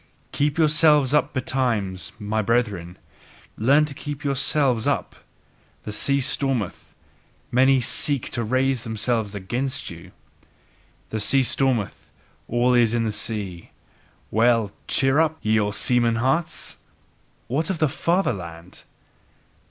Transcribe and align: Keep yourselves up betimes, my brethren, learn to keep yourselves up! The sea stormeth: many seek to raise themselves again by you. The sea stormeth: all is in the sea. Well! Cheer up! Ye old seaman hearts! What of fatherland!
Keep 0.31 0.57
yourselves 0.57 1.13
up 1.13 1.31
betimes, 1.31 2.11
my 2.17 2.41
brethren, 2.41 2.97
learn 3.55 3.85
to 3.85 3.93
keep 3.93 4.23
yourselves 4.23 4.87
up! 4.87 5.15
The 5.83 5.91
sea 5.91 6.21
stormeth: 6.21 6.95
many 7.51 7.81
seek 7.81 8.31
to 8.31 8.43
raise 8.43 8.83
themselves 8.83 9.35
again 9.35 9.67
by 9.67 9.93
you. 9.93 10.11
The 11.09 11.19
sea 11.19 11.43
stormeth: 11.43 12.09
all 12.47 12.73
is 12.73 12.95
in 12.95 13.03
the 13.03 13.11
sea. 13.11 13.69
Well! 14.31 14.71
Cheer 14.87 15.19
up! 15.19 15.37
Ye 15.43 15.59
old 15.59 15.75
seaman 15.75 16.15
hearts! 16.15 16.77
What 17.45 17.69
of 17.69 17.77
fatherland! 17.93 18.81